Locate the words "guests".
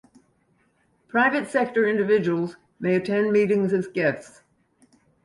3.87-4.41